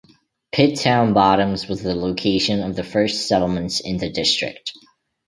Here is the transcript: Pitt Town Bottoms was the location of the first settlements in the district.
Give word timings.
Pitt 0.51 0.79
Town 0.79 1.13
Bottoms 1.13 1.67
was 1.67 1.83
the 1.83 1.93
location 1.93 2.63
of 2.63 2.75
the 2.75 2.83
first 2.83 3.27
settlements 3.27 3.81
in 3.81 3.97
the 3.97 4.09
district. 4.09 4.73